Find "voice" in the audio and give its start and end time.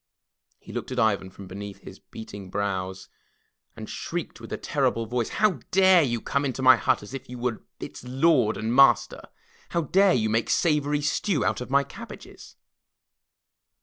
5.05-5.29